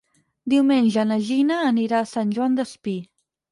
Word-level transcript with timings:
Diumenge 0.53 1.03
na 1.09 1.17
Gina 1.27 1.59
anirà 1.67 2.01
a 2.01 2.09
Sant 2.15 2.35
Joan 2.39 2.59
Despí. 2.65 2.99